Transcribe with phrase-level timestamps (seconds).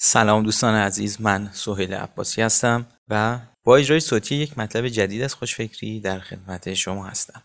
[0.00, 5.34] سلام دوستان عزیز من سهیل عباسی هستم و با اجرای صوتی یک مطلب جدید از
[5.34, 7.42] خوشفکری در خدمت شما هستم.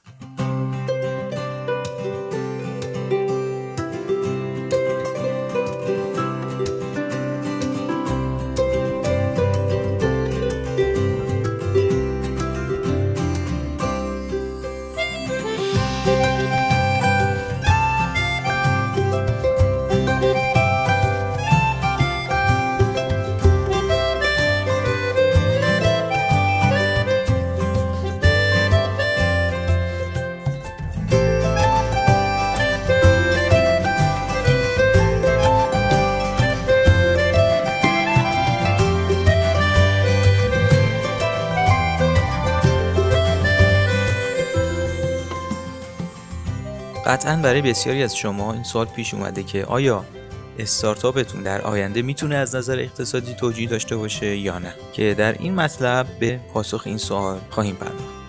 [47.13, 50.05] قطعا برای بسیاری از شما این سوال پیش اومده که آیا
[50.59, 55.55] استارتاپتون در آینده می‌تونه از نظر اقتصادی توجیه داشته باشه یا نه که در این
[55.55, 58.22] مطلب به پاسخ این سوال خواهیم پرداخت.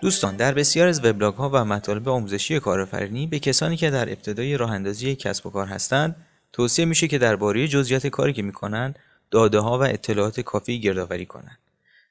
[0.00, 4.56] دوستان در بسیار از وبلاگ ها و مطالب آموزشی کارآفرینی به کسانی که در ابتدای
[4.56, 6.16] راه اندازی کسب و کار هستند
[6.52, 8.94] توصیه میشه که درباره جزئیات کاری که می‌کنن
[9.30, 11.58] داده ها و اطلاعات کافی گردآوری کنند.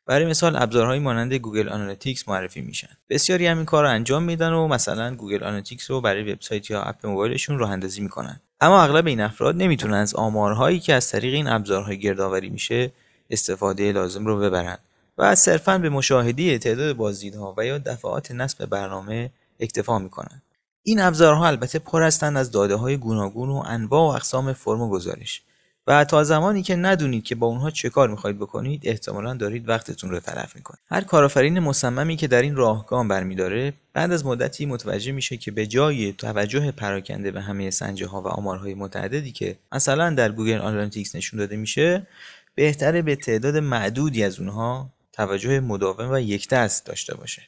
[0.06, 2.90] برای مثال ابزارهایی مانند Google Analytics معرفی میشن.
[3.10, 6.82] بسیاری هم این کار رو انجام میدن و مثلا Google Analytics رو برای وبسایت یا
[6.82, 11.34] اپ موبایلشون راه اندازی می‌کنن اما اغلب این افراد نمی‌تونن از آمارهایی که از طریق
[11.34, 12.92] این ابزارهای گردآوری میشه
[13.30, 14.80] استفاده لازم رو ببرند.
[15.20, 20.42] و صرفا به مشاهده تعداد بازدیدها و یا دفعات نصب برنامه اکتفا می‌کنند.
[20.84, 24.90] این ابزارها البته پر هستند از داده های گوناگون و انواع و اقسام فرم و
[24.90, 25.42] گزارش.
[25.88, 30.10] و تا زمانی که ندونید که با اونها چه کار می‌خواهید بکنید احتمالا دارید وقتتون
[30.10, 30.80] رو تلف می‌کنید.
[30.92, 35.52] هر کارآفرین مصممی که در این راه گام برمیداره بعد از مدتی متوجه میشه که
[35.52, 40.58] به جای توجه پراکنده به همه سنجه ها و آمارهای متعددی که مثلا در Google
[40.58, 42.08] Analytics نشون داده میشه
[42.56, 47.42] بهتره به تعداد معدودی از اونها توجه مداوم و یکدست داشته باشه.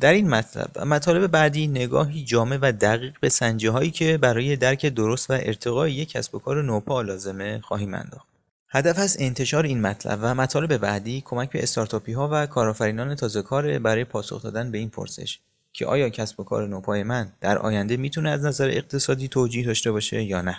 [0.00, 4.56] در این مطلب و مطالب بعدی نگاهی جامع و دقیق به سنجه هایی که برای
[4.56, 8.28] درک درست و ارتقای یک کسب و کار نوپا لازمه خواهیم انداخت.
[8.68, 13.42] هدف از انتشار این مطلب و مطالب بعدی کمک به استارتاپی ها و کارآفرینان تازه
[13.42, 15.38] کار برای پاسخ دادن به این پرسش
[15.72, 19.92] که آیا کسب و کار نوپای من در آینده می‌تونه از نظر اقتصادی توجیه داشته
[19.92, 20.58] باشه یا نه؟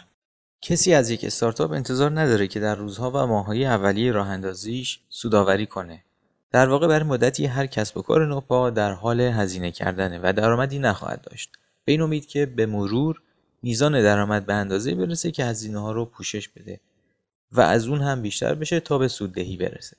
[0.61, 5.65] کسی از یک استارتاپ انتظار نداره که در روزها و ماههای اولیه راه اندازیش سوداوری
[5.65, 6.03] کنه.
[6.51, 10.79] در واقع بر مدتی هر کسب و کار نوپا در حال هزینه کردنه و درآمدی
[10.79, 11.51] نخواهد داشت.
[11.85, 13.21] به این امید که به مرور
[13.63, 16.79] میزان درآمد به اندازه برسه که هزینه ها رو پوشش بده
[17.51, 19.97] و از اون هم بیشتر بشه تا به سوددهی برسه.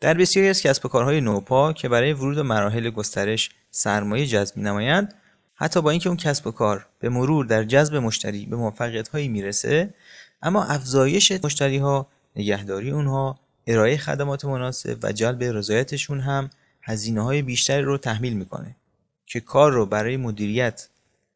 [0.00, 4.58] در بسیاری از کسب و کارهای نوپا که برای ورود و مراحل گسترش سرمایه جذب
[4.58, 5.14] نمایند
[5.54, 9.28] حتی با اینکه اون کسب و کار به مرور در جذب مشتری به موفقیت هایی
[9.28, 9.94] می‌رسه
[10.42, 12.06] اما افزایش مشتری ها
[12.36, 13.38] نگهداری اونها
[13.72, 16.50] ارائه خدمات مناسب و جلب رضایتشون هم
[16.82, 18.76] هزینه های بیشتری رو تحمیل می‌کنه
[19.26, 20.88] که کار رو برای مدیریت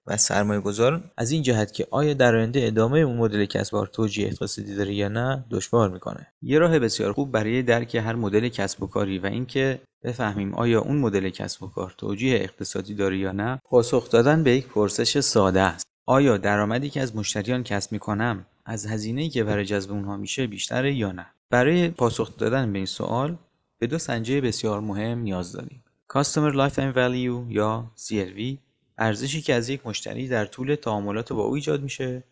[0.06, 4.26] و سرمایه گذار از این جهت که آیا در آینده ادامه اون مدل کسب توجیه
[4.26, 6.26] اقتصادی داره یا نه دشوار می‌کنه.
[6.42, 10.80] یه راه بسیار خوب برای درک هر مدل کسب و کاری و اینکه بفهمیم آیا
[10.80, 15.20] اون مدل کسب و کار توجیه اقتصادی داره یا نه پاسخ دادن به یک پرسش
[15.20, 15.86] ساده است.
[16.06, 20.94] آیا درآمدی که از مشتریان کسب می‌کنم از هزینه‌ای که برای جذب اونها میشه بیشتره
[20.94, 23.38] یا نه؟ برای پاسخ دادن به این سوال
[23.78, 25.84] به دو سنجه بسیار مهم نیاز داریم.
[26.12, 28.58] Customer Lifetime Value یا CLV
[28.98, 32.24] ارزشی که از یک مشتری در طول تعاملات با او ایجاد میشه.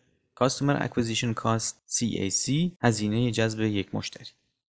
[0.43, 4.31] Customer Acquisition Cost CAC هزینه جذب یک مشتری.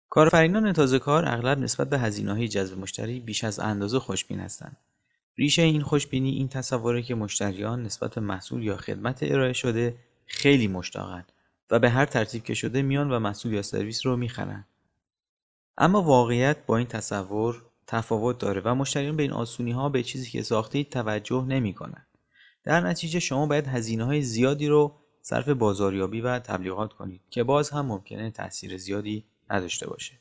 [0.08, 4.76] کارفرینان تازه کار اغلب نسبت به هزینه های جذب مشتری بیش از اندازه خوشبین هستند.
[5.38, 9.96] ریشه این خوشبینی این تصوره که مشتریان نسبت به محصول یا خدمت ارائه شده
[10.26, 11.32] خیلی مشتاقند.
[11.70, 14.64] و به هر ترتیب که شده میان و محصول یا سرویس رو می‌خرن.
[15.78, 20.30] اما واقعیت با این تصور تفاوت داره و مشتریان به این آسونی ها به چیزی
[20.30, 22.06] که ساخته توجه نمی‌کنن.
[22.64, 27.70] در نتیجه شما باید هزینه های زیادی رو صرف بازاریابی و تبلیغات کنید که باز
[27.70, 30.12] هم ممکنه تاثیر زیادی نداشته باشه.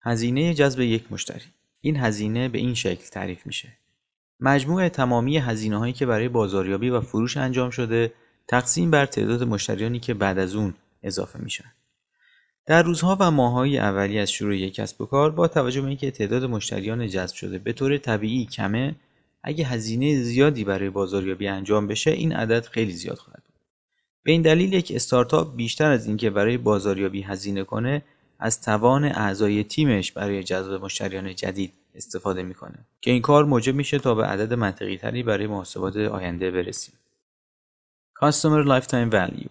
[0.00, 1.44] هزینه جذب یک مشتری.
[1.80, 3.72] این هزینه به این شکل تعریف میشه.
[4.40, 8.12] مجموع تمامی هزینه هایی که برای بازاریابی و فروش انجام شده
[8.48, 11.72] تقسیم بر تعداد مشتریانی که بعد از اون اضافه میشن.
[12.66, 16.10] در روزها و ماههای اولی از شروع یک کسب و کار با توجه به اینکه
[16.10, 18.94] تعداد مشتریان جذب شده به طور طبیعی کمه
[19.42, 23.54] اگه هزینه زیادی برای بازاریابی انجام بشه این عدد خیلی زیاد خواهد بود.
[24.22, 28.02] به این دلیل یک استارتاپ بیشتر از اینکه برای بازاریابی هزینه کنه
[28.38, 33.98] از توان اعضای تیمش برای جذب مشتریان جدید استفاده می‌کنه که این کار موجب میشه
[33.98, 36.94] تا به عدد منطقی تری برای محاسبات آینده برسیم.
[38.22, 39.50] Customer Lifetime Value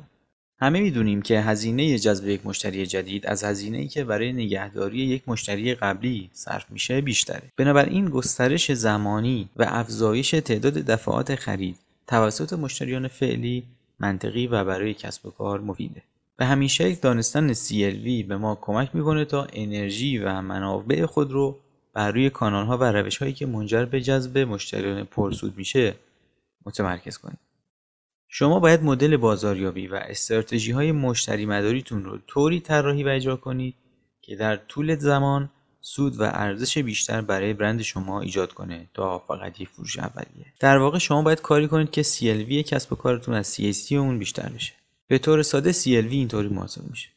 [0.59, 5.23] همه می‌دونیم که هزینه جذب یک مشتری جدید از هزینه ای که برای نگهداری یک
[5.27, 7.51] مشتری قبلی صرف میشه بیشتره.
[7.57, 11.75] بنابراین گسترش زمانی و افزایش تعداد دفعات خرید
[12.07, 13.63] توسط مشتریان فعلی
[13.99, 16.01] منطقی و برای کسب و کار مفیده.
[16.37, 21.59] به همین شکل دانستن CLV به ما کمک می‌کنه تا انرژی و منابع خود رو
[21.93, 25.95] بر روی کانال ها و روش هایی که منجر به جذب مشتریان پرسود میشه
[26.65, 27.37] متمرکز کنیم.
[28.35, 33.75] شما باید مدل بازاریابی و استراتژی های مشتری مداریتون رو طوری طراحی و اجرا کنید
[34.21, 35.49] که در طول زمان
[35.81, 40.45] سود و ارزش بیشتر برای برند شما ایجاد کنه تا فقط یک فروش اولیه.
[40.59, 44.49] در واقع شما باید کاری کنید که CLV کسب و کارتون از CAC اون بیشتر
[44.49, 44.73] بشه.
[45.07, 47.09] به طور ساده CLV اینطوری محاسب میشه.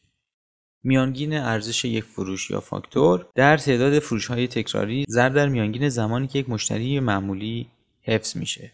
[0.83, 6.27] میانگین ارزش یک فروش یا فاکتور در تعداد فروش های تکراری ضرب در میانگین زمانی
[6.27, 7.67] که یک مشتری معمولی
[8.01, 8.71] حفظ میشه.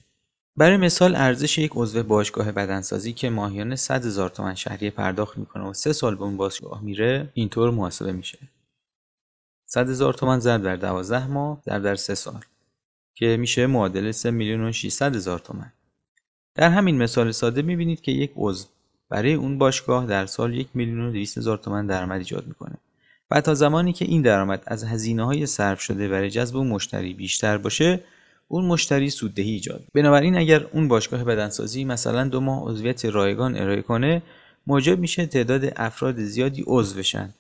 [0.58, 5.64] برای مثال ارزش یک عضو باشگاه بدنسازی که ماهیانه 100 هزار تومن شهریه پرداخت می‌کنه
[5.64, 8.38] و سه سال به اون باشگاه میره اینطور محاسبه میشه.
[9.66, 12.42] 100 هزار تومن ضرب در 12 ماه ضرب در 3 سال
[13.16, 15.74] که میشه معادل 3 میلیون و 600 هزار تومن.
[16.56, 18.68] در همین مثال ساده می‌بینید که یک عضو
[19.10, 22.76] برای اون باشگاه در سال یک میلیون و 200 هزار تومن درآمد ایجاد می‌کنه
[23.32, 27.58] و تا زمانی که این درآمد از هزینه های صرف شده برای جذب مشتری بیشتر
[27.58, 28.04] باشه
[28.54, 29.84] اون مشتری سوددهی ایجاد.
[29.94, 34.22] بنابراین اگر اون باشگاه بدنسازی مثلا دو ماه عضویت رایگان ارائه کنه
[34.68, 37.34] موجب میشه تعداد افراد زیادی عضو بشن.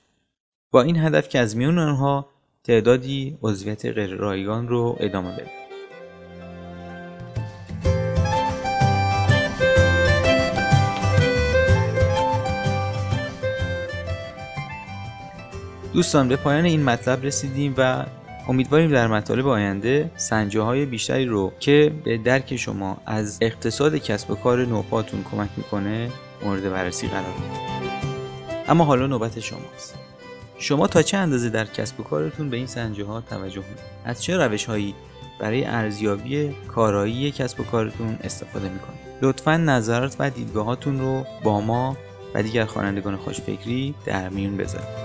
[0.72, 2.26] با این هدف که از میون آنها
[2.64, 5.52] تعدادی عضویت غیر رایگان رو ادامه بده.
[15.94, 18.06] دوستان به پایان این مطلب رسیدیم و
[18.48, 24.32] امیدواریم در مطالب آینده سنجه های بیشتری رو که به درک شما از اقتصاد کسب
[24.32, 26.10] و کار نوپاتون کمک می‌کنه
[26.46, 27.74] مورد بررسی قرار بدیم
[28.68, 29.96] اما حالا نوبت شماست.
[30.58, 34.24] شما تا چه اندازه در کسب و کارتون به این سنجه ها توجه می‌کنید؟ از
[34.24, 34.96] چه روش هایی
[35.40, 41.98] برای ارزیابی کارایی کسب و کارتون استفاده می‌کنید؟ لطفا نظرات و دیدگاهاتون رو با ما
[42.36, 45.03] و دیگر خوانندگان خوشفکری در میون بذارید.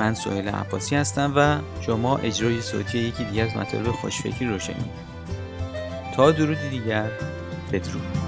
[0.00, 4.90] من سهیل عباسی هستم و شما اجرای صوتی یکی دیگر از مطالب خوشفکری رو شنید
[6.16, 7.10] تا درودی دیگر
[7.72, 8.19] بدرود.